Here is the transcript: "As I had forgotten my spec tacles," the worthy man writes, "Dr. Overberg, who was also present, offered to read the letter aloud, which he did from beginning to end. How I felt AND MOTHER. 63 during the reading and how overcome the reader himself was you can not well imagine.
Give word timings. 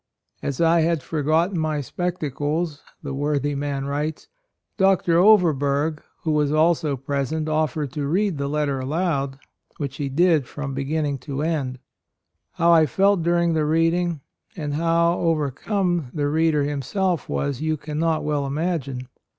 "As 0.41 0.59
I 0.59 0.79
had 0.79 1.03
forgotten 1.03 1.59
my 1.59 1.79
spec 1.79 2.21
tacles," 2.21 2.81
the 3.03 3.13
worthy 3.13 3.53
man 3.53 3.85
writes, 3.85 4.29
"Dr. 4.75 5.19
Overberg, 5.19 6.01
who 6.23 6.31
was 6.31 6.51
also 6.51 6.97
present, 6.97 7.47
offered 7.47 7.91
to 7.91 8.07
read 8.07 8.39
the 8.39 8.47
letter 8.47 8.79
aloud, 8.79 9.37
which 9.77 9.97
he 9.97 10.09
did 10.09 10.47
from 10.47 10.73
beginning 10.73 11.19
to 11.19 11.43
end. 11.43 11.77
How 12.53 12.71
I 12.71 12.87
felt 12.87 13.19
AND 13.19 13.25
MOTHER. 13.27 13.31
63 13.31 13.31
during 13.33 13.53
the 13.53 13.65
reading 13.67 14.21
and 14.55 14.73
how 14.73 15.19
overcome 15.19 16.09
the 16.15 16.27
reader 16.29 16.63
himself 16.63 17.29
was 17.29 17.61
you 17.61 17.77
can 17.77 17.99
not 17.99 18.23
well 18.23 18.47
imagine. 18.47 19.07